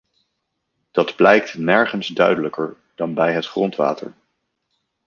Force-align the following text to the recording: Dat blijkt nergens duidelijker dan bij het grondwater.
Dat 0.91 1.15
blijkt 1.15 1.57
nergens 1.57 2.07
duidelijker 2.07 2.75
dan 2.95 3.13
bij 3.13 3.33
het 3.33 3.47
grondwater. 3.47 4.13